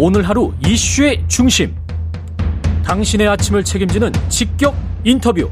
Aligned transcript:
오늘 0.00 0.22
하루 0.22 0.52
이슈의 0.64 1.24
중심. 1.26 1.74
당신의 2.84 3.26
아침을 3.26 3.64
책임지는 3.64 4.12
직격 4.28 4.76
인터뷰. 5.02 5.50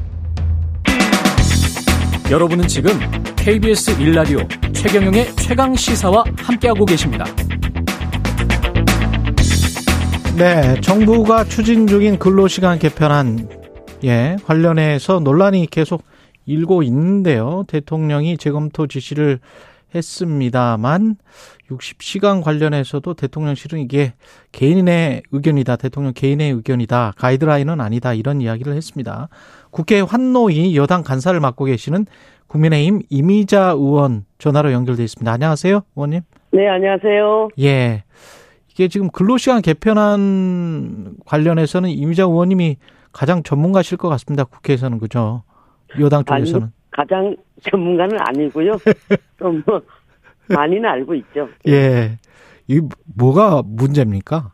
여러분은 2.31 2.69
지금 2.69 2.93
KBS 3.35 4.01
일라디오 4.01 4.39
최경영의 4.73 5.35
최강 5.35 5.75
시사와 5.75 6.23
함께하고 6.37 6.87
계십니다. 6.87 7.25
네, 10.39 10.81
정부가 10.81 11.43
추진 11.43 11.89
중인 11.89 12.21
근로시간 12.21 12.79
개편안 12.79 13.49
예, 14.05 14.37
관련해서 14.45 15.19
논란이 15.19 15.67
계속 15.73 16.05
일고 16.45 16.85
있는데요. 16.85 17.65
대통령이 17.67 18.39
재검토 18.39 18.87
지시를 18.87 19.41
했습니다만 19.97 21.17
60시간 21.71 22.43
관련해서도 22.43 23.15
대통령실은 23.15 23.81
이게 23.81 24.15
개인의 24.53 25.23
의견이다. 25.33 25.77
대통령 25.77 26.13
개인의 26.15 26.53
의견이다. 26.53 27.15
가이드라인은 27.17 27.81
아니다. 27.81 28.15
이런 28.15 28.41
이야기를 28.41 28.75
했습니다. 28.75 29.29
국회 29.71 30.01
환노위 30.01 30.77
여당 30.77 31.03
간사를 31.03 31.39
맡고 31.41 31.65
계시는 31.65 32.07
국민의힘 32.47 33.03
이미자 33.11 33.71
의원 33.71 34.25
전화로 34.39 34.73
연결돼 34.73 35.03
있습니다. 35.03 35.31
안녕하세요, 35.31 35.83
의원님. 35.97 36.21
네, 36.53 36.69
안녕하세요. 36.69 37.49
예. 37.61 38.05
이게 38.71 38.89
지금 38.89 39.11
근로시간 39.11 39.63
개편안 39.63 41.17
관련해서는 41.25 41.91
이미자 41.91 42.25
의원님이 42.25 42.77
가장 43.13 43.43
전문가실 43.43 43.97
것 43.97 44.09
같습니다. 44.11 44.45
국회에서는 44.45 44.99
그죠? 44.99 45.43
여당 45.99 46.25
쪽에서는. 46.25 46.71
가장 46.97 47.37
전문가는 47.63 48.19
아니고요. 48.19 48.79
좀 49.39 49.63
뭐, 49.67 49.83
많이는 50.49 50.89
알고 50.89 51.15
있죠. 51.17 51.49
예. 51.69 52.17
이 52.69 52.81
뭐가 53.17 53.63
문제입니까? 53.65 54.53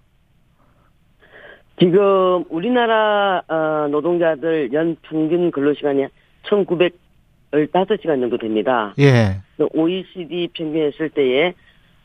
지금 1.79 2.45
우리나라 2.51 3.43
어, 3.49 3.89
노동자들 3.89 4.73
연 4.73 4.97
평균 5.03 5.51
근로시간이 5.53 6.07
1,915시간 6.45 8.21
정도 8.21 8.37
됩니다. 8.37 8.93
예. 8.99 9.41
OECD 9.59 10.49
평균했을 10.53 11.11
때에 11.11 11.55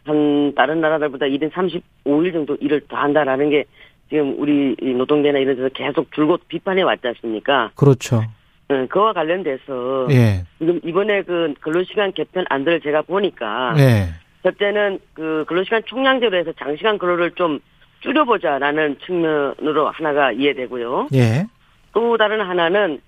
한 0.04 0.54
다른 0.56 0.82
나라들보다 0.82 1.26
1인 1.26 1.52
35일 1.52 2.32
정도 2.32 2.56
일을 2.62 2.82
더 2.88 2.96
한다라는 2.96 3.50
게 3.50 3.66
지금 4.10 4.36
우리 4.40 4.76
노동계나 4.80 5.40
이런 5.40 5.58
데서 5.58 5.70
계속 5.70 6.12
줄곧 6.14 6.42
비판해 6.48 6.84
왔지 6.84 7.08
않습니까? 7.08 7.72
그렇죠. 7.76 8.22
응, 8.70 8.88
그와 8.88 9.14
관련돼서 9.14 10.08
예. 10.12 10.44
지금 10.60 10.80
이번에 10.84 11.22
그 11.22 11.54
근로시간 11.62 12.12
개편 12.12 12.46
안들을 12.50 12.82
제가 12.82 13.02
보니까 13.04 13.74
예. 13.78 14.10
첫째는 14.44 15.00
그 15.14 15.46
근로시간 15.48 15.84
총량제로 15.86 16.38
해서 16.38 16.52
장시간 16.60 16.98
근로를 16.98 17.32
좀 17.32 17.60
줄여보자라는 18.02 18.98
측면으로 19.06 19.90
하나가 19.90 20.32
이해되고요. 20.32 21.08
예. 21.14 21.46
또 21.94 22.18
다른 22.18 22.42
하나는 22.42 23.00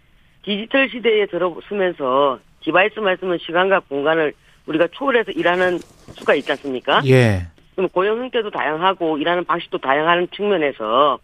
디지털 0.43 0.89
시대에 0.89 1.25
들어서면서 1.25 2.39
device 2.61 2.99
말씀은 2.99 3.37
시간과 3.39 3.81
공간을 3.81 4.33
우리가 4.65 4.87
초월해서 4.91 5.31
일하는 5.31 5.77
수가 6.15 6.35
있지 6.35 6.51
않습니까? 6.53 7.01
예. 7.05 7.41
그럼 7.75 7.89
고용 7.89 8.19
형태도 8.19 8.49
다양하고 8.49 9.17
일하는 9.17 9.43
방식도 9.43 9.77
다양한 9.79 10.27
측면에서 10.35 11.19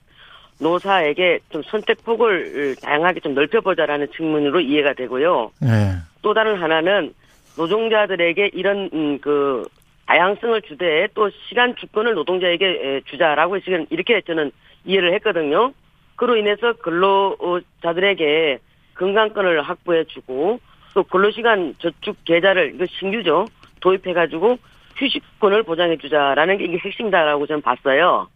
노사에게 0.60 1.40
좀 1.50 1.62
선택 1.64 2.04
폭을 2.04 2.76
다양하게 2.82 3.20
좀 3.20 3.34
넓혀보자라는 3.34 4.08
측면으로 4.16 4.62
이해가 4.62 4.94
되고요. 4.94 5.52
예. 5.64 5.96
또 6.22 6.34
다른 6.34 6.62
하나는 6.62 7.14
노동자들에게 7.58 8.52
이런 8.54 8.90
음, 8.94 9.20
그 9.20 9.68
다양성을 10.08 10.62
주되 10.64 11.08
또 11.14 11.30
시간 11.48 11.76
주권을 11.76 12.14
노동자에게 12.14 13.02
주자라고 13.06 13.60
지금 13.60 13.86
이렇게 13.90 14.22
저는 14.22 14.52
이해를 14.86 15.14
했거든요. 15.16 15.74
그로 16.16 16.38
인해서 16.38 16.74
근로자들에게 16.74 18.60
건강권을 18.96 19.62
확보해주고 19.64 20.60
또 20.94 21.04
근로시간 21.04 21.76
저축 21.80 22.24
계좌를 22.24 22.76
이거 22.76 22.86
신규죠 23.00 23.48
도입해가지고 23.82 24.58
휴식권을 24.96 25.64
보장해주자라는 25.64 26.58
게 26.58 26.66
이게 26.66 26.78
핵심이다라고 26.78 27.46
저는 27.48 27.62
봤어요. 27.62 28.28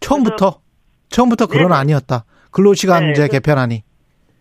처음부터 0.00 0.60
처음부터 1.12 1.46
그런 1.46 1.68
네. 1.68 1.74
아니었다. 1.76 2.24
근로시간제 2.50 3.22
네. 3.22 3.28
개편안이. 3.28 3.82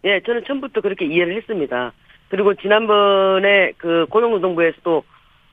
예, 0.06 0.22
저는 0.26 0.44
처음부터 0.48 0.82
그렇게 0.82 1.06
이해를 1.06 1.38
했습니다. 1.38 1.94
그리고 2.30 2.56
지난번에 2.56 3.74
그 3.78 4.06
고용노동부에서도 4.10 5.04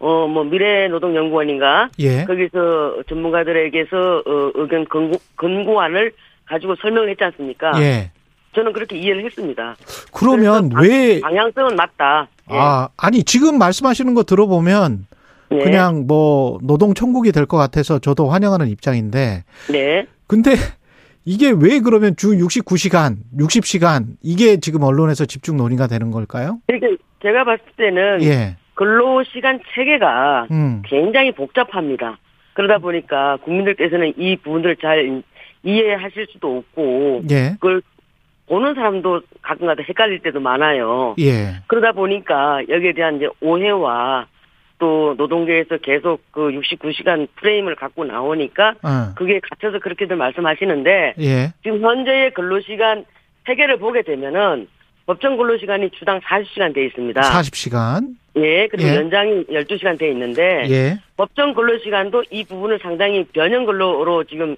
어 0.00 0.26
뭐 0.28 0.44
미래노동연구원인가 0.44 1.88
예. 1.98 2.24
거기서 2.24 3.02
전문가들에게서 3.08 4.22
어, 4.24 4.50
의견 4.54 4.84
근고, 4.84 5.18
근고안을 5.34 6.12
가지고 6.46 6.76
설명을 6.76 7.10
했지 7.10 7.24
않습니까? 7.24 7.72
예. 7.82 8.12
저는 8.54 8.72
그렇게 8.72 8.96
이해를 8.96 9.24
했습니다. 9.24 9.76
그러면 10.12 10.70
왜 10.80 11.20
방향성은 11.20 11.74
맞다. 11.76 12.28
예. 12.52 12.56
아 12.56 12.88
아니 12.96 13.24
지금 13.24 13.58
말씀하시는 13.58 14.14
거 14.14 14.22
들어보면 14.22 15.06
네. 15.50 15.58
그냥 15.64 16.06
뭐 16.06 16.58
노동 16.62 16.94
천국이 16.94 17.32
될 17.32 17.46
것 17.46 17.56
같아서 17.56 17.98
저도 17.98 18.28
환영하는 18.28 18.68
입장인데. 18.68 19.42
네. 19.70 20.06
근데 20.28 20.52
이게 21.28 21.50
왜 21.50 21.80
그러면 21.80 22.16
주 22.16 22.28
69시간, 22.28 23.16
60시간 23.38 24.16
이게 24.22 24.56
지금 24.60 24.82
언론에서 24.82 25.26
집중 25.26 25.58
논의가 25.58 25.86
되는 25.86 26.10
걸까요? 26.10 26.58
그러니까 26.66 27.04
제가 27.22 27.44
봤을 27.44 27.64
때는 27.76 28.22
예. 28.22 28.56
근로 28.72 29.22
시간 29.24 29.60
체계가 29.74 30.46
음. 30.50 30.82
굉장히 30.86 31.32
복잡합니다. 31.32 32.16
그러다 32.54 32.78
보니까 32.78 33.36
국민들께서는 33.44 34.14
이 34.16 34.36
부분들을 34.36 34.76
잘 34.76 35.22
이해하실 35.64 36.28
수도 36.30 36.56
없고 36.56 37.24
예. 37.30 37.56
그걸 37.60 37.82
보는 38.46 38.74
사람도 38.74 39.20
가끔가다 39.42 39.82
헷갈릴 39.86 40.20
때도 40.20 40.40
많아요. 40.40 41.14
예. 41.18 41.56
그러다 41.66 41.92
보니까 41.92 42.62
여기에 42.70 42.94
대한 42.94 43.16
이제 43.16 43.28
오해와 43.42 44.26
또 44.78 45.14
노동계에서 45.18 45.78
계속 45.78 46.20
그 46.30 46.50
69시간 46.50 47.28
프레임을 47.36 47.74
갖고 47.74 48.04
나오니까 48.04 48.74
어. 48.82 49.14
그게 49.16 49.40
갇혀서 49.40 49.80
그렇게들 49.80 50.16
말씀하시는데 50.16 51.14
예. 51.18 51.52
지금 51.62 51.82
현재의 51.82 52.32
근로시간 52.32 53.04
세계를 53.46 53.78
보게 53.78 54.02
되면은 54.02 54.68
법정 55.06 55.36
근로시간이 55.36 55.90
주당 55.98 56.20
40시간 56.20 56.74
돼 56.74 56.84
있습니다. 56.84 57.20
40시간. 57.20 58.08
예, 58.36 58.68
그리고 58.68 58.88
예. 58.88 58.96
연장이 58.96 59.44
12시간 59.46 59.98
돼 59.98 60.10
있는데 60.10 60.66
예. 60.68 60.98
법정 61.16 61.54
근로시간도 61.54 62.24
이 62.30 62.44
부분을 62.44 62.78
상당히 62.80 63.24
변형 63.32 63.64
근로로 63.64 64.24
지금 64.24 64.56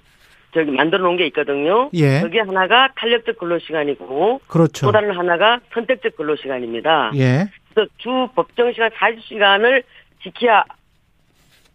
저기 0.53 0.69
만들어 0.71 1.03
놓은 1.03 1.17
게 1.17 1.25
있거든요. 1.27 1.89
예. 1.95 2.21
여기 2.21 2.37
하나가 2.37 2.89
탄력적 2.95 3.37
근로시간이고 3.39 4.41
그렇죠. 4.47 4.85
또 4.87 4.91
다른 4.91 5.17
하나가 5.17 5.61
선택적 5.73 6.17
근로시간입니다. 6.17 7.11
예. 7.15 7.49
그래서 7.73 7.89
주 7.97 8.27
법정 8.35 8.71
시간 8.73 8.89
40시간을 8.91 9.83
지켜야 10.23 10.63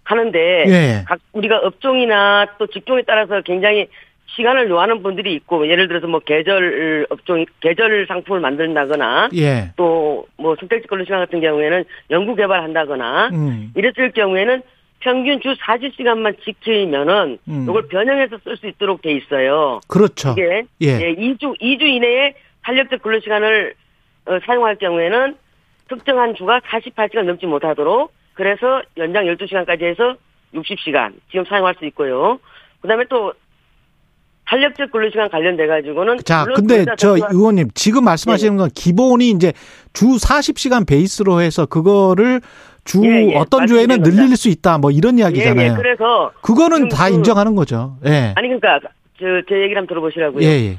하는데 0.05 0.39
예. 0.69 1.05
각 1.07 1.19
우리가 1.33 1.59
업종이나 1.59 2.47
또 2.59 2.67
직종에 2.67 3.03
따라서 3.07 3.41
굉장히 3.43 3.89
시간을 4.37 4.69
요하는 4.69 5.03
분들이 5.03 5.34
있고 5.34 5.69
예를 5.69 5.89
들어서 5.89 6.07
뭐 6.07 6.21
계절 6.21 7.06
업종 7.11 7.45
계절 7.61 8.06
상품을 8.06 8.41
만든다거나 8.41 9.31
예. 9.35 9.73
또뭐 9.77 10.56
선택적 10.61 10.89
근로 10.89 11.05
시간 11.05 11.21
같은 11.21 11.41
경우에는 11.41 11.85
연구 12.11 12.35
개발한다거나 12.35 13.31
음. 13.33 13.73
이랬을 13.75 14.12
경우에는 14.12 14.62
평균 15.01 15.41
주 15.41 15.55
40시간만 15.55 16.43
지키면은 16.43 17.39
음. 17.49 17.67
이걸 17.69 17.87
변형해서 17.89 18.39
쓸 18.45 18.56
수 18.56 18.67
있도록 18.67 19.03
돼 19.03 19.12
있어요. 19.12 19.81
그렇죠. 19.89 20.33
이게 20.33 20.65
예. 20.83 20.87
예, 20.87 21.15
2주 21.15 21.61
2주 21.61 21.83
이내에 21.83 22.35
탄력적 22.62 23.03
근로 23.03 23.21
시간을 23.21 23.75
어, 24.27 24.39
사용할 24.45 24.77
경우에는 24.77 25.37
특정한 25.89 26.35
주가 26.35 26.61
48시간 26.61 27.23
넘지 27.23 27.47
못하도록 27.47 28.12
그래서 28.37 28.83
연장 28.97 29.25
12시간까지 29.25 29.83
해서 29.83 30.15
60시간 30.55 31.13
지금 31.31 31.45
사용할 31.47 31.75
수 31.79 31.85
있고요. 31.87 32.39
그다음에 32.81 33.05
또 33.11 33.33
탄력적 34.49 34.93
근로시간 34.93 35.29
관련돼 35.29 35.67
가지고는 35.67 36.19
자, 36.19 36.44
근데 36.55 36.85
저 36.97 37.17
의원님 37.33 37.69
지금 37.75 38.05
말씀하시는 38.05 38.56
건 38.56 38.71
기본이 38.75 39.31
이제 39.31 39.53
주 39.93 40.06
40시간 40.06 40.87
베이스로 40.87 41.41
해서 41.41 41.67
그거를 41.67 42.41
주 42.85 43.05
예, 43.05 43.33
예, 43.33 43.37
어떤 43.37 43.67
주에는 43.67 44.03
늘릴 44.03 44.37
수 44.37 44.49
있다 44.49 44.79
뭐 44.79 44.93
이런 44.93 45.19
이야기잖아요. 45.19 45.67
예, 45.67 45.73
예. 45.73 45.77
그래서 45.77 46.31
그거는 46.43 46.89
다 46.89 47.09
그- 47.09 47.15
인정하는 47.15 47.56
거죠. 47.56 47.97
예. 48.06 48.32
아니 48.37 48.47
그러니까 48.49 48.79
저 49.19 49.27
제 49.49 49.55
얘기를 49.62 49.79
한번 49.79 49.87
들어보시라고요. 49.89 50.44
예, 50.44 50.49
예. 50.49 50.79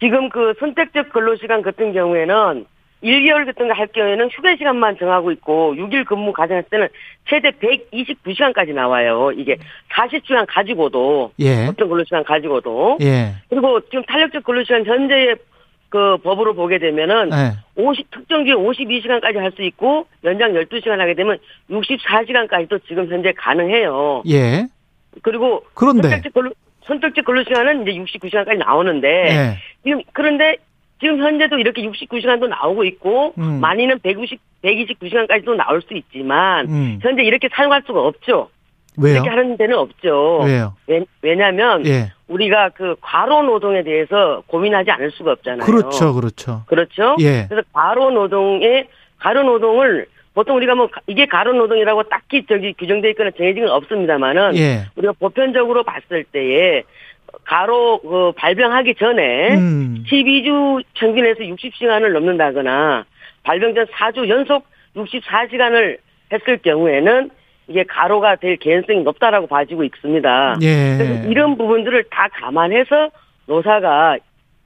지금 0.00 0.28
그 0.28 0.52
선택적 0.60 1.10
근로시간 1.10 1.62
같은 1.62 1.94
경우에는 1.94 2.66
1개월 3.04 3.44
같은 3.46 3.68
거할 3.68 3.86
경우에는 3.88 4.30
휴게 4.30 4.56
시간만 4.56 4.96
정하고 4.98 5.30
있고 5.32 5.74
6일 5.74 6.06
근무 6.06 6.32
가정했을 6.32 6.70
때는 6.70 6.88
최대 7.28 7.50
129시간까지 7.50 8.72
나와요. 8.72 9.30
이게 9.36 9.56
40시간 9.92 10.46
가지고도 10.48 11.32
예. 11.40 11.66
어떤 11.66 11.88
근로시간 11.88 12.24
가지고도 12.24 12.98
예. 13.02 13.34
그리고 13.50 13.80
지금 13.82 14.02
탄력적 14.04 14.42
근로시간 14.44 14.84
현재의 14.86 15.36
그 15.90 16.16
법으로 16.24 16.54
보게 16.54 16.78
되면은 16.78 17.30
예. 17.32 17.80
50 17.80 18.10
특정 18.10 18.44
주에 18.44 18.54
52시간까지 18.54 19.36
할 19.36 19.52
수 19.52 19.62
있고 19.62 20.06
연장 20.24 20.52
12시간 20.54 20.98
하게 20.98 21.14
되면 21.14 21.38
64시간까지도 21.70 22.80
지금 22.88 23.06
현재 23.08 23.32
가능해요. 23.36 24.22
예. 24.28 24.66
그리고 25.22 25.64
그런데 25.74 26.08
선택적 26.08 26.34
근로, 26.34 26.50
선택적 26.84 27.24
근로 27.24 27.44
시간은 27.44 27.82
이제 27.82 27.92
69시간까지 27.92 28.56
나오는데 28.58 29.08
예. 29.08 29.58
지금 29.84 30.00
그런데 30.12 30.56
지금 31.00 31.18
현재도 31.18 31.58
이렇게 31.58 31.82
69시간도 31.82 32.48
나오고 32.48 32.84
있고 32.84 33.34
음. 33.38 33.60
많이는 33.60 33.98
150, 34.00 34.40
129시간까지도 34.62 35.56
나올 35.56 35.82
수 35.82 35.94
있지만 35.94 36.66
음. 36.68 36.98
현재 37.02 37.22
이렇게 37.22 37.48
사용할 37.52 37.82
수가 37.86 38.00
없죠. 38.00 38.50
왜요? 38.96 39.14
이렇게 39.14 39.28
하는 39.28 39.56
데는 39.56 39.76
없죠. 39.76 40.42
왜요? 40.44 40.76
왜, 40.86 41.34
냐면 41.34 41.84
예. 41.86 42.12
우리가 42.28 42.70
그 42.70 42.94
과로 43.00 43.42
노동에 43.42 43.82
대해서 43.82 44.42
고민하지 44.46 44.90
않을 44.92 45.10
수가 45.12 45.32
없잖아요. 45.32 45.66
그렇죠, 45.66 46.14
그렇죠. 46.14 46.62
그렇죠? 46.66 47.16
예. 47.20 47.46
그래서 47.48 47.66
과로 47.72 48.10
노동에 48.10 48.86
과로 49.18 49.42
노동을 49.42 50.06
보통 50.34 50.56
우리가 50.56 50.74
뭐 50.74 50.88
이게 51.06 51.26
과로 51.26 51.52
노동이라고 51.52 52.04
딱히 52.04 52.44
저기 52.46 52.72
규정돼 52.74 53.10
있거나 53.10 53.30
정해진 53.30 53.64
건 53.64 53.72
없습니다만은 53.72 54.56
예. 54.56 54.86
우리가 54.96 55.14
보편적으로 55.18 55.84
봤을 55.84 56.24
때에 56.24 56.82
가로 57.44 58.00
그 58.00 58.32
발병하기 58.36 58.96
전에 58.96 59.54
음. 59.54 60.04
12주 60.08 60.82
평균에서 60.94 61.40
60시간을 61.40 62.12
넘는다거나 62.12 63.04
발병 63.44 63.74
전 63.74 63.86
4주 63.86 64.28
연속 64.28 64.66
64시간을 64.96 65.98
했을 66.32 66.58
경우에는 66.58 67.30
이게 67.68 67.84
가로가 67.84 68.36
될 68.36 68.56
개연성이 68.56 69.02
높다라고 69.02 69.46
봐지고 69.46 69.84
있습니다. 69.84 70.56
예. 70.62 70.96
그래서 70.98 71.28
이런 71.28 71.56
부분들을 71.56 72.04
다 72.10 72.28
감안해서 72.32 73.10
노사가 73.46 74.18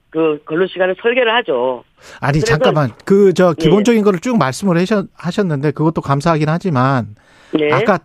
그 0.09 0.39
근로 0.45 0.67
시간을 0.67 0.95
설계를 1.01 1.33
하죠. 1.37 1.83
아니 2.19 2.39
잠깐만 2.41 2.91
그저 3.05 3.53
예. 3.57 3.63
기본적인 3.63 4.03
거를 4.03 4.19
쭉 4.19 4.37
말씀을 4.37 4.77
하셨, 4.77 5.07
하셨는데 5.13 5.71
그것도 5.71 6.01
감사하긴 6.01 6.49
하지만 6.49 7.15
네. 7.53 7.71
아까 7.71 7.99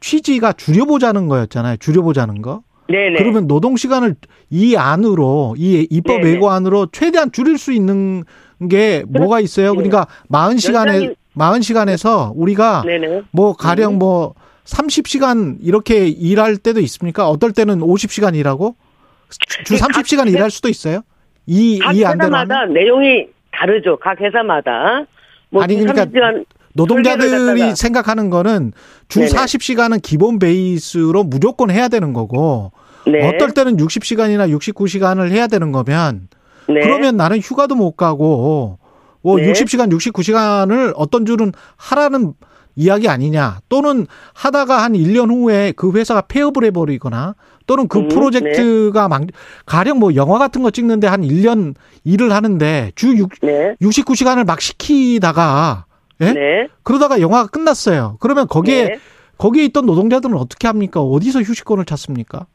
취지가 0.00 0.52
줄여보자는 0.52 1.28
거였잖아요. 1.28 1.76
줄여보자는 1.78 2.42
거. 2.42 2.62
네네. 2.88 3.18
그러면 3.18 3.46
노동 3.46 3.76
시간을 3.76 4.16
이 4.50 4.76
안으로 4.76 5.54
이 5.58 5.86
입법 5.90 6.20
네네. 6.20 6.34
예고 6.34 6.50
안으로 6.50 6.86
최대한 6.92 7.32
줄일 7.32 7.58
수 7.58 7.72
있는 7.72 8.24
게 8.70 9.04
뭐가 9.08 9.40
있어요? 9.40 9.70
네. 9.72 9.76
그러니까 9.76 10.06
40시간에 10.30 11.14
연장이- 11.14 11.14
40시간에서 11.36 12.32
우리가 12.34 12.82
네네. 12.86 13.22
뭐 13.30 13.54
가령 13.54 13.94
음. 13.94 13.98
뭐 13.98 14.34
30시간 14.64 15.58
이렇게 15.62 16.06
일할 16.08 16.56
때도 16.56 16.80
있습니까? 16.80 17.28
어떨 17.28 17.52
때는 17.52 17.80
50시간 17.80 18.34
일하고 18.34 18.76
주 19.64 19.74
네, 19.74 19.78
각 19.80 19.90
30시간 19.90 20.28
일할 20.30 20.50
수도 20.50 20.68
있어요? 20.68 21.02
이 21.48 21.78
각 21.80 21.94
이? 21.96 22.04
회사마다 22.04 22.66
내용이 22.66 23.26
다르죠. 23.50 23.98
각 23.98 24.20
회사마다. 24.20 25.04
뭐 25.50 25.62
아니, 25.62 25.76
그러니까 25.76 26.04
30시간 26.04 26.44
노동자들이 26.74 27.74
생각하는 27.74 28.30
거는 28.30 28.72
주 29.08 29.20
네네. 29.20 29.32
40시간은 29.32 30.02
기본 30.02 30.38
베이스로 30.38 31.24
무조건 31.24 31.70
해야 31.70 31.88
되는 31.88 32.12
거고 32.12 32.70
네. 33.06 33.26
어떨 33.26 33.52
때는 33.52 33.76
60시간이나 33.78 34.54
69시간을 34.58 35.30
해야 35.30 35.46
되는 35.46 35.72
거면 35.72 36.28
네. 36.68 36.80
그러면 36.80 37.16
나는 37.16 37.38
휴가도 37.38 37.74
못 37.74 37.96
가고 37.96 38.78
뭐 39.22 39.36
네. 39.38 39.50
60시간, 39.50 39.90
69시간을 39.90 40.92
어떤 40.96 41.24
줄은 41.26 41.52
하라는 41.76 42.34
이야기 42.76 43.08
아니냐. 43.08 43.58
또는 43.68 44.06
하다가 44.34 44.82
한 44.84 44.92
1년 44.92 45.30
후에 45.30 45.72
그 45.74 45.90
회사가 45.92 46.20
폐업을 46.22 46.64
해버리거나 46.66 47.34
또는 47.68 47.86
그 47.86 48.00
음, 48.00 48.08
프로젝트가 48.08 49.08
막, 49.08 49.22
가령 49.66 50.00
뭐 50.00 50.14
영화 50.16 50.38
같은 50.38 50.62
거 50.62 50.70
찍는데 50.70 51.06
한 51.06 51.20
1년 51.20 51.74
일을 52.02 52.32
하는데 52.32 52.90
주 52.96 53.16
6, 53.16 53.28
네. 53.42 53.76
69시간을 53.80 54.44
막 54.46 54.60
시키다가 54.60 55.84
예? 56.22 56.32
네. 56.32 56.68
그러다가 56.82 57.20
영화가 57.20 57.48
끝났어요. 57.48 58.16
그러면 58.18 58.48
거기에 58.48 58.84
네. 58.84 58.98
거기에 59.36 59.64
있던 59.66 59.86
노동자들은 59.86 60.34
어떻게 60.34 60.66
합니까? 60.66 61.00
어디서 61.00 61.40
휴식권을 61.40 61.84
찾습니까? 61.84 62.46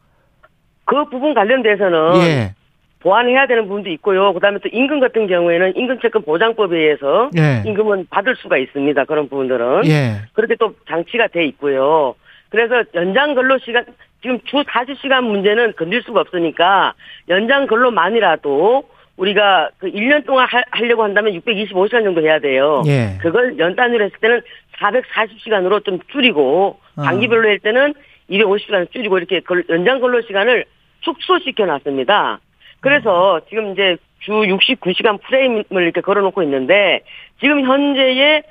그 0.85 1.05
부분 1.09 1.33
관련돼서는 1.33 2.15
예. 2.17 2.55
보완해야 2.99 3.47
되는 3.47 3.67
부분도 3.67 3.89
있고요. 3.91 4.33
그다음에 4.33 4.57
또 4.61 4.69
임금 4.69 4.99
같은 4.99 5.27
경우에는 5.27 5.77
임금채권 5.77 6.23
보장법에 6.23 6.77
의해서 6.77 7.29
예. 7.37 7.63
임금은 7.65 8.07
받을 8.09 8.35
수가 8.35 8.57
있습니다. 8.57 9.05
그런 9.05 9.29
부분들은 9.29 9.85
예. 9.85 10.23
그렇게 10.33 10.55
또 10.59 10.73
장치가 10.89 11.27
돼 11.27 11.45
있고요. 11.45 12.15
그래서 12.49 12.83
연장 12.95 13.35
근로 13.35 13.57
시간 13.59 13.85
지금 14.23 14.39
주 14.45 14.55
40시간 14.63 15.21
문제는 15.25 15.73
건들 15.75 16.01
수가 16.03 16.21
없으니까 16.21 16.93
연장 17.29 17.67
근로만이라도 17.67 18.83
우리가 19.17 19.69
그 19.77 19.91
1년 19.91 20.25
동안 20.25 20.47
하, 20.49 20.63
하려고 20.71 21.03
한다면 21.03 21.33
625시간 21.41 22.03
정도 22.03 22.21
해야 22.21 22.39
돼요. 22.39 22.81
예. 22.87 23.17
그걸 23.21 23.59
연 23.59 23.75
단위로 23.75 24.05
했을 24.05 24.17
때는 24.19 24.41
440시간으로 24.79 25.83
좀 25.85 25.99
줄이고 26.11 26.79
어. 26.95 27.01
단기별로 27.03 27.47
할 27.47 27.59
때는 27.59 27.93
250시간을 28.31 28.91
줄이고 28.91 29.17
이렇게 29.17 29.41
걸- 29.41 29.65
연장 29.69 29.99
근로 29.99 30.21
시간을 30.21 30.65
축소시켜 31.01 31.65
놨습니다. 31.65 32.39
그래서 32.79 33.41
지금 33.49 33.73
이제 33.73 33.97
주 34.21 34.31
69시간 34.31 35.21
프레임을 35.21 35.65
이렇게 35.83 35.99
걸어놓고 36.01 36.41
있는데 36.43 37.01
지금 37.41 37.61
현재의 37.65 38.43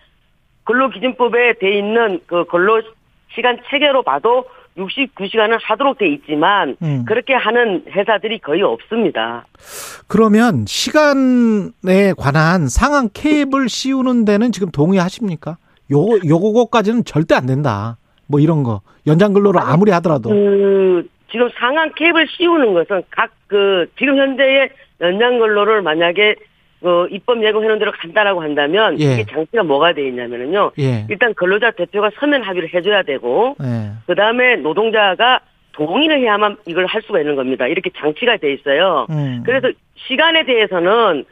근로기준법에 0.65 1.55
돼 1.55 1.71
있는 1.79 2.21
그 2.27 2.45
근로 2.45 2.83
시간 3.35 3.59
체계로 3.71 4.03
봐도 4.03 4.45
69시간을 4.77 5.59
하도록 5.63 5.99
돼 5.99 6.09
있지만 6.09 6.77
음. 6.83 7.05
그렇게 7.07 7.35
하는 7.35 7.85
회사들이 7.89 8.39
거의 8.39 8.63
없습니다. 8.63 9.45
그러면 10.09 10.65
시간에 10.67 12.13
관한 12.17 12.69
상한 12.69 13.09
캡을 13.13 13.69
씌우는 13.69 14.25
데는 14.25 14.53
지금 14.53 14.71
동의하십니까? 14.71 15.59
요 15.93 16.07
요거까지는 16.27 17.05
절대 17.05 17.35
안 17.35 17.47
된다. 17.47 17.99
뭐 18.27 18.41
이런 18.41 18.63
거 18.63 18.81
연장 19.07 19.33
근로를 19.33 19.61
아무리 19.63 19.91
하더라도 19.93 20.31
그 20.31 21.07
지금 21.31 21.49
상한 21.59 21.93
캡을 21.95 22.27
씌우는 22.29 22.73
것은 22.75 23.03
각 23.11 23.31
그 23.53 23.87
지금 23.99 24.17
현재의 24.17 24.71
연장 25.03 25.39
근로를 25.39 25.83
만약에 25.83 26.37
그 26.83 27.07
입법 27.11 27.43
예고해놓은 27.45 27.79
대로 27.79 27.93
간다라고 27.93 28.43
한다면 28.43 28.99
예. 29.01 29.15
이게 29.15 29.25
장치가 29.31 29.63
뭐가 29.63 29.93
돼 29.95 30.07
있냐면은요. 30.09 30.73
예. 30.81 31.07
일단 31.09 31.33
근로자 31.35 31.71
대표가 31.71 32.11
서면 32.19 32.43
합의를 32.43 32.75
해줘야 32.75 33.03
되고 33.05 33.55
예. 33.63 33.93
그 34.07 34.15
다음에 34.15 34.57
노동자가 34.57 35.41
동의를 35.73 36.21
해야만 36.21 36.57
이걸 36.67 36.87
할 36.87 37.01
수가 37.03 37.21
있는 37.21 37.37
겁니다. 37.37 37.67
이렇게 37.67 37.91
장치가 37.97 38.37
돼 38.37 38.53
있어요. 38.53 39.07
음. 39.11 39.43
그래서 39.47 39.69
시간에 39.95 40.45
대해서는 40.45 41.25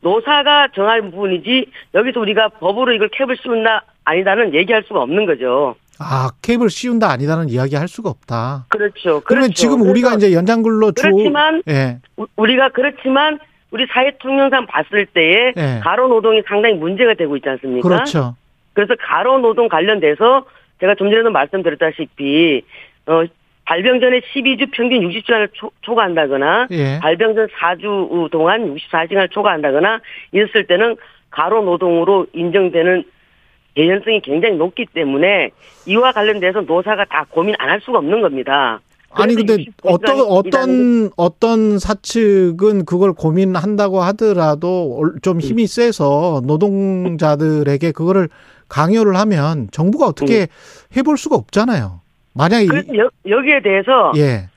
노사가 0.00 0.68
정할 0.74 1.02
부분이지 1.02 1.66
여기서 1.94 2.20
우리가 2.20 2.48
법으로 2.60 2.92
이걸 2.92 3.08
캡을 3.12 3.36
씌운다 3.36 3.82
아니다는 4.04 4.54
얘기할 4.54 4.84
수가 4.86 5.02
없는 5.02 5.26
거죠. 5.26 5.74
아 5.98 6.30
캡을 6.42 6.70
씌운다 6.70 7.10
아니다는 7.10 7.48
이야기 7.50 7.76
할 7.76 7.86
수가 7.86 8.08
없다. 8.10 8.66
그렇죠. 8.68 9.20
그러면 9.24 9.48
그렇죠. 9.48 9.52
지금 9.54 9.82
우리가 9.82 10.14
이제 10.14 10.32
연장 10.32 10.62
근로 10.62 10.90
주 10.92 11.02
그렇지만 11.02 11.62
예. 11.68 11.98
우- 12.16 12.26
우리가 12.36 12.70
그렇지만 12.70 13.38
우리 13.72 13.86
사회 13.90 14.10
통념상 14.18 14.66
봤을 14.66 15.06
때에 15.06 15.52
예. 15.56 15.80
가로 15.82 16.06
노동이 16.08 16.42
상당히 16.46 16.74
문제가 16.76 17.14
되고 17.14 17.34
있지 17.36 17.48
않습니까? 17.48 17.88
그렇죠. 17.88 18.36
그래서 18.74 18.94
가로 19.00 19.38
노동 19.38 19.68
관련돼서 19.68 20.44
제가 20.80 20.94
좀 20.94 21.10
전에도 21.10 21.30
말씀드렸다시피 21.30 22.62
어 23.06 23.24
발병 23.64 24.00
전에 24.00 24.20
12주 24.20 24.70
평균 24.72 25.00
60시간을 25.08 25.48
초, 25.54 25.70
초과한다거나 25.80 26.68
예. 26.70 26.98
발병 27.00 27.34
전 27.34 27.46
4주 27.48 28.30
동안 28.30 28.74
64시간을 28.76 29.30
초과한다거나 29.30 30.00
이랬을 30.32 30.66
때는 30.66 30.96
가로 31.30 31.62
노동으로 31.62 32.26
인정되는 32.34 33.04
개연성이 33.74 34.20
굉장히 34.20 34.56
높기 34.56 34.84
때문에 34.92 35.50
이와 35.86 36.12
관련돼서 36.12 36.60
노사가 36.60 37.06
다 37.06 37.24
고민 37.30 37.54
안 37.58 37.70
할 37.70 37.80
수가 37.80 37.98
없는 37.98 38.20
겁니다. 38.20 38.80
아니 39.14 39.34
근데 39.34 39.52
69 39.54 39.72
어떤 39.84 40.20
어떤 40.20 41.10
어떤 41.16 41.78
사측은 41.78 42.84
그걸 42.86 43.12
고민한다고 43.12 44.00
하더라도 44.02 44.96
얼- 44.98 45.20
좀 45.22 45.40
힘이 45.40 45.66
세서 45.66 46.42
노동자들에게 46.46 47.92
그거를 47.92 48.28
강요를 48.68 49.16
하면 49.16 49.68
정부가 49.70 50.06
어떻게 50.06 50.46
해볼 50.96 51.16
수가 51.18 51.36
없잖아요. 51.36 52.00
만약에 52.34 52.66
여, 52.96 53.10
여기에 53.28 53.60
대해서 53.62 54.12
예. 54.16 54.48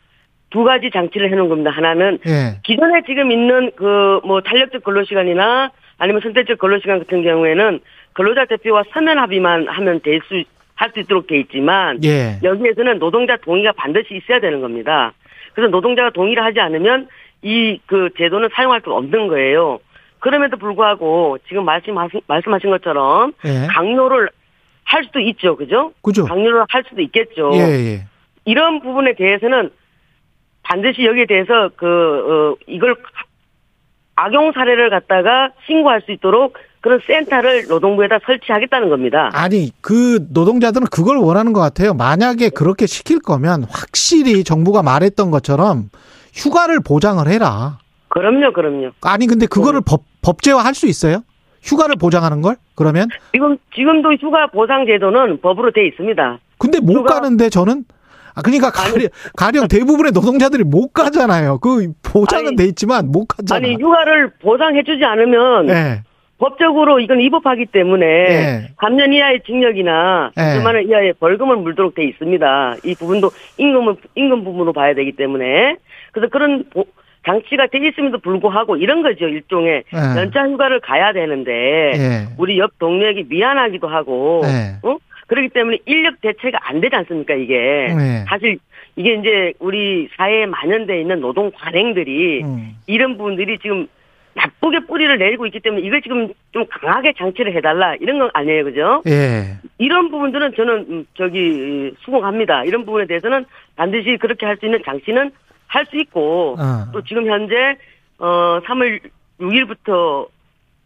두 0.50 0.64
가지 0.64 0.90
장치를 0.94 1.30
해놓은 1.32 1.50
겁니다. 1.50 1.72
하나는 1.72 2.20
예. 2.26 2.60
기존에 2.64 3.02
지금 3.06 3.32
있는 3.32 3.72
그 3.76 4.22
뭐 4.26 4.42
탄력적 4.42 4.84
근로시간이나 4.84 5.72
아니면 5.98 6.22
선택적 6.22 6.58
근로시간 6.60 7.00
같은 7.00 7.24
경우에는 7.24 7.80
근로자 8.14 8.46
대표와 8.46 8.84
서면 8.94 9.18
합의만 9.20 9.68
하면 9.68 10.00
될 10.02 10.22
수 10.28 10.42
할 10.76 10.92
수 10.92 11.00
있도록 11.00 11.28
돼 11.28 11.40
있지만 11.40 12.04
예. 12.04 12.38
여기에서는 12.44 13.00
노동자 13.00 13.38
동의가 13.38 13.72
반드시 13.74 14.16
있어야 14.16 14.40
되는 14.40 14.62
겁니다. 14.62 15.14
그래서 15.54 15.72
노동자가 15.72 16.10
동의를 16.12 16.44
하지 16.44 16.60
않으면 16.60 17.08
이 17.42 17.80
그 17.86 18.10
제도는 18.18 18.50
사용할 18.54 18.82
수 18.82 18.92
없는 18.94 19.28
거예요. 19.28 19.80
그럼에도 20.20 20.58
불구하고 20.58 21.38
지금 21.48 21.64
말씀하신 21.66 22.22
말씀하신 22.28 22.70
것처럼 22.72 23.34
예. 23.46 23.68
강요를 23.68 24.30
할 24.84 25.04
수도 25.06 25.20
있죠, 25.20 25.56
그죠? 25.56 25.94
그죠? 26.02 26.26
강요를 26.26 26.66
할 26.70 26.84
수도 26.90 27.02
있겠죠. 27.02 27.52
예, 27.54 27.60
예. 27.60 28.04
이런 28.46 28.80
부분에 28.82 29.14
대해서는 29.16 29.70
반드시 30.64 31.06
여기에 31.06 31.26
대해서 31.26 31.70
그 31.76 32.56
어, 32.58 32.64
이걸 32.68 32.96
악용 34.16 34.52
사례를 34.54 34.90
갖다가 34.90 35.52
신고할 35.68 36.02
수 36.02 36.12
있도록 36.12 36.58
그런 36.86 37.00
센터를 37.08 37.66
노동부에다 37.68 38.20
설치하겠다는 38.28 38.90
겁니다. 38.90 39.32
아니 39.34 39.72
그 39.82 40.28
노동자들은 40.30 40.86
그걸 40.92 41.18
원하는 41.18 41.52
것 41.52 41.60
같아요. 41.60 41.96
만약에 41.96 42.50
그렇게 42.50 42.86
시킬 42.86 43.20
거면 43.20 43.64
확실히 43.72 44.44
정부가 44.44 44.84
말했던 44.84 45.32
것처럼 45.32 45.90
휴가를 46.36 46.80
보장을 46.82 47.28
해라. 47.28 47.80
그럼요, 48.10 48.54
그럼요. 48.54 48.92
아니 49.02 49.26
근데 49.26 49.48
그거를 49.48 49.82
법 49.84 50.04
법제화 50.22 50.60
할 50.64 50.76
수 50.76 50.86
있어요? 50.86 51.24
휴가를 51.64 51.96
보장하는 51.96 52.44
걸? 52.44 52.58
그러면? 52.76 53.08
지금 53.34 53.58
지금도 53.76 54.14
휴가 54.14 54.46
보상 54.46 54.86
제도는 54.86 55.42
법으로 55.42 55.72
돼 55.72 55.88
있습니다. 55.88 56.38
근데 56.60 56.80
못 56.80 56.98
휴가- 57.00 57.16
가는데 57.16 57.50
저는 57.50 57.84
아 58.36 58.44
그러니까 58.44 58.70
가령, 58.70 59.08
가령 59.36 59.68
대부분의 59.70 60.12
노동자들이 60.12 60.64
못 60.64 60.94
가잖아요. 60.94 61.58
그 61.58 61.94
보장은 62.04 62.48
아니, 62.50 62.56
돼 62.58 62.66
있지만 62.66 63.12
못 63.12 63.26
가잖아. 63.26 63.58
아니 63.58 63.74
휴가를 63.74 64.34
보상해주지 64.40 65.04
않으면 65.04 65.70
예. 65.70 66.04
법적으로 66.38 67.00
이건 67.00 67.20
위법하기 67.20 67.68
때문에 67.68 68.06
예. 68.06 68.68
3년 68.78 69.14
이하의 69.14 69.42
징역이나 69.46 70.32
예. 70.38 70.42
2천만 70.42 70.76
원 70.76 70.88
이하의 70.88 71.14
벌금을 71.20 71.56
물도록 71.58 71.96
돼 71.96 72.04
있습니다. 72.04 72.76
이 72.84 72.96
부분도 72.96 73.30
임금을 73.58 73.96
임금 74.16 74.44
부분으로 74.44 74.74
봐야 74.74 74.94
되기 74.94 75.14
때문에 75.14 75.78
그래서 76.12 76.30
그런 76.30 76.66
보- 76.70 76.86
장치가 77.26 77.66
돼 77.68 77.80
있음에도 77.88 78.20
불구하고 78.20 78.76
이런 78.78 79.02
거죠 79.02 79.28
일종의 79.28 79.84
예. 79.94 80.20
연차 80.20 80.44
휴가를 80.48 80.80
가야 80.82 81.12
되는데 81.14 81.52
예. 81.96 82.26
우리 82.38 82.60
옆 82.60 82.78
동료에게 82.80 83.24
미안하기도 83.30 83.88
하고 83.88 84.42
예. 84.46 84.88
어? 84.88 84.98
그렇기 85.28 85.50
때문에 85.50 85.80
인력 85.88 86.22
대체가 86.22 86.60
안 86.62 86.82
되지 86.82 86.96
않습니까 86.98 87.34
이게 87.34 87.88
예. 87.90 88.26
사실 88.30 88.60
이게 88.96 89.16
이제 89.16 89.54
우리 89.60 90.08
사회에 90.16 90.46
만연돼 90.46 91.02
있는 91.02 91.20
노동 91.20 91.50
관행들이 91.56 92.44
음. 92.44 92.76
이런 92.86 93.18
부분들이 93.18 93.58
지금 93.58 93.88
나쁘게 94.36 94.82
뿌리를 94.88 95.18
내리고 95.18 95.46
있기 95.46 95.62
때문에 95.62 95.82
이걸 95.86 96.02
지금 96.02 96.28
좀 96.52 96.66
강하게 96.70 97.14
장치를 97.18 97.56
해달라 97.56 97.96
이런 97.96 98.20
건 98.20 98.30
아니에요, 98.34 98.66
그죠? 98.66 99.02
예. 99.08 99.58
이런 99.78 100.12
부분들은 100.12 100.54
저는 100.56 100.86
음, 100.90 101.06
저기 101.16 101.94
수긍합니다. 102.02 102.66
이런 102.66 102.86
부분에 102.86 103.06
대해서는 103.08 103.46
반드시 103.76 104.18
그렇게 104.20 104.46
할 104.46 104.58
수 104.60 104.66
있는 104.66 104.82
장치는 104.86 105.32
할 105.68 105.86
수 105.88 105.98
있고 105.98 106.56
어. 106.60 106.92
또 106.94 107.02
지금 107.04 107.28
현재 107.28 107.78
어 108.20 108.60
3월 108.66 109.00
6일부터 109.40 110.28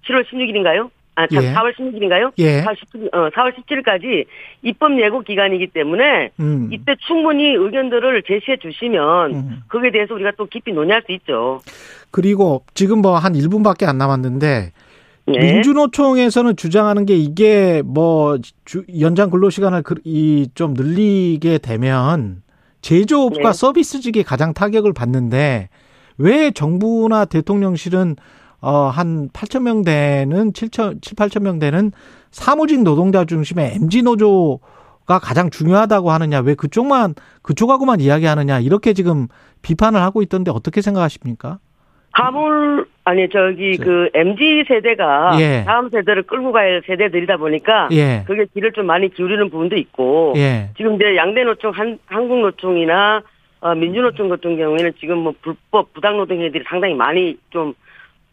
7월 0.05 0.23
16일인가요? 0.25 0.89
아, 1.19 1.27
참, 1.27 1.43
예. 1.43 1.53
4월 1.53 1.75
16일인가요? 1.75 2.31
예. 2.37 2.61
4월 2.63 2.75
17일, 2.75 3.13
어, 3.13 3.29
4월 3.29 3.53
17일까지 3.55 4.25
입법 4.61 4.97
예고 5.01 5.21
기간이기 5.21 5.67
때문에 5.67 6.29
음. 6.39 6.69
이때 6.71 6.95
충분히 7.05 7.53
의견들을 7.55 8.23
제시해 8.25 8.57
주시면 8.61 9.33
음. 9.35 9.59
거기에 9.67 9.91
대해서 9.91 10.13
우리가 10.13 10.31
또 10.37 10.45
깊이 10.45 10.71
논의할 10.71 11.03
수 11.05 11.11
있죠. 11.11 11.59
그리고 12.11 12.63
지금 12.73 13.01
뭐 13.01 13.17
한 13.17 13.33
1분밖에 13.33 13.85
안 13.85 13.97
남았는데 13.97 14.71
네. 15.27 15.37
민주노총에서는 15.37 16.55
주장하는 16.55 17.05
게 17.05 17.15
이게 17.15 17.81
뭐 17.85 18.37
주- 18.65 18.85
연장 18.99 19.29
근로 19.29 19.49
시간을 19.49 19.83
이좀 20.05 20.73
늘리게 20.73 21.57
되면 21.59 22.41
제조업과 22.81 23.51
네. 23.51 23.53
서비스직이 23.53 24.23
가장 24.23 24.53
타격을 24.53 24.93
받는데 24.93 25.69
왜 26.17 26.51
정부나 26.51 27.25
대통령실은 27.25 28.15
어 28.61 28.89
한 28.89 29.29
8천 29.29 29.61
명 29.63 29.83
되는 29.83 30.51
7천 30.51 31.01
7, 31.01 31.15
8천 31.15 31.43
명 31.43 31.59
되는 31.59 31.91
사무직 32.31 32.83
노동자 32.83 33.23
중심의 33.25 33.73
MG 33.75 34.03
노조 34.03 34.59
가 35.05 35.17
가장 35.17 35.49
중요하다고 35.49 36.11
하느냐 36.11 36.39
왜 36.41 36.53
그쪽만 36.53 37.15
그쪽하고만 37.41 37.99
이야기하느냐 37.99 38.59
이렇게 38.59 38.93
지금 38.93 39.27
비판을 39.63 39.99
하고 40.01 40.21
있던데 40.21 40.51
어떻게 40.51 40.81
생각하십니까? 40.81 41.57
화물 42.11 42.85
아니 43.05 43.27
저기 43.29 43.77
저- 43.77 43.83
그 43.85 44.09
MZ 44.13 44.65
세대가 44.67 45.37
예. 45.39 45.63
다음 45.65 45.89
세대를 45.89 46.23
끌고 46.23 46.51
갈 46.51 46.83
세대들이다 46.85 47.37
보니까 47.37 47.87
예. 47.91 48.23
그게 48.27 48.45
귀를 48.53 48.71
좀 48.73 48.85
많이 48.85 49.09
기울이는 49.13 49.49
부분도 49.49 49.77
있고 49.77 50.33
예. 50.37 50.69
지금 50.77 50.95
이제 50.95 51.15
양대 51.15 51.43
노총 51.43 51.71
한 51.71 51.97
한국 52.05 52.41
노총이나 52.41 53.21
어, 53.61 53.75
민주노총 53.75 54.29
같은 54.29 54.57
경우에는 54.57 54.91
지금 54.99 55.17
뭐 55.19 55.33
불법 55.41 55.91
부당 55.93 56.17
노동 56.17 56.37
행위들이 56.37 56.63
상당히 56.67 56.93
많이 56.93 57.35
좀 57.49 57.73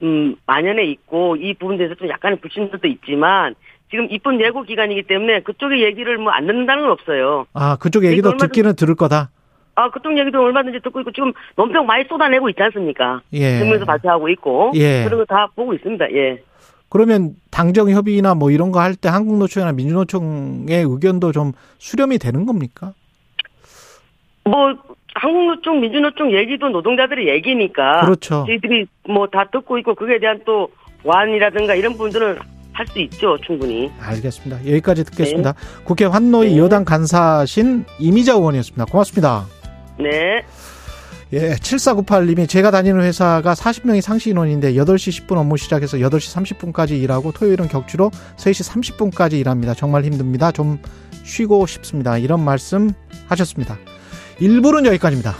음, 0.02 0.36
만연해 0.46 0.84
있고 0.84 1.36
이 1.36 1.54
부분에 1.54 1.78
대해서 1.78 1.94
좀 1.94 2.08
약간의 2.08 2.38
불신들도 2.40 2.86
있지만 2.88 3.54
지금 3.90 4.08
입법 4.10 4.40
예고 4.42 4.62
기간이기 4.62 5.04
때문에 5.04 5.40
그쪽의 5.40 5.82
얘기를 5.82 6.18
뭐 6.18 6.32
안 6.32 6.46
듣는다는 6.46 6.82
건 6.82 6.92
없어요. 6.92 7.46
아, 7.54 7.76
그쪽 7.76 8.04
얘기도 8.04 8.30
얼마든지- 8.32 8.38
듣기는 8.40 8.76
들을 8.76 8.94
거다. 8.94 9.30
아 9.78 9.90
그쪽 9.90 10.18
얘기도 10.18 10.40
얼마든지 10.42 10.80
듣고 10.82 11.00
있고 11.00 11.12
지금 11.12 11.32
논평 11.56 11.84
많이 11.86 12.04
쏟아내고 12.08 12.48
있지 12.48 12.62
않습니까? 12.62 13.20
예. 13.34 13.58
정부에서 13.58 13.84
발표하고 13.84 14.28
있고 14.30 14.72
예. 14.74 15.04
그런 15.04 15.18
거 15.18 15.24
다 15.26 15.48
보고 15.54 15.74
있습니다. 15.74 16.12
예. 16.12 16.42
그러면 16.88 17.34
당정 17.50 17.90
협의나 17.90 18.34
뭐 18.34 18.50
이런 18.50 18.72
거 18.72 18.80
할 18.80 18.94
때 18.94 19.08
한국노총이나 19.10 19.72
민주노총의 19.72 20.82
의견도 20.82 21.32
좀 21.32 21.52
수렴이 21.78 22.16
되는 22.18 22.46
겁니까? 22.46 22.94
뭐 24.44 24.74
한국노총, 25.20 25.80
민주노총 25.80 26.32
얘기도 26.32 26.68
노동자들의 26.68 27.28
얘기니까 27.28 28.02
그렇죠. 28.02 28.44
저희들이 28.46 28.86
뭐 29.08 29.26
다 29.26 29.48
듣고 29.50 29.78
있고 29.78 29.94
그에 29.94 30.18
대한 30.18 30.40
또 30.44 30.68
보완이라든가 31.02 31.74
이런 31.74 31.92
부분들은 31.92 32.38
할 32.72 32.86
수 32.88 32.98
있죠 33.00 33.38
충분히. 33.38 33.90
알겠습니다. 34.00 34.60
여기까지 34.66 35.04
듣겠습니다. 35.04 35.52
네. 35.54 35.84
국회 35.84 36.04
환노위 36.04 36.58
여당 36.58 36.84
간사신 36.84 37.86
이미자 37.98 38.34
의원이었습니다. 38.34 38.84
고맙습니다. 38.84 39.46
네. 39.98 40.44
예, 41.32 41.54
7498님이 41.54 42.46
제가 42.48 42.70
다니는 42.70 43.00
회사가 43.00 43.54
40명이 43.54 44.00
상시 44.02 44.30
인원인데 44.30 44.74
8시 44.74 45.26
10분 45.26 45.38
업무 45.38 45.56
시작해서 45.56 45.96
8시 45.96 46.72
30분까지 46.72 47.02
일하고 47.02 47.32
토요일은 47.32 47.68
격주로 47.68 48.10
3시 48.36 49.10
30분까지 49.10 49.32
일합니다. 49.40 49.72
정말 49.74 50.04
힘듭니다. 50.04 50.52
좀 50.52 50.78
쉬고 51.24 51.66
싶습니다. 51.66 52.18
이런 52.18 52.44
말씀 52.44 52.90
하셨습니다. 53.28 53.76
1부는 54.40 54.86
여기까지입니다. 54.86 55.34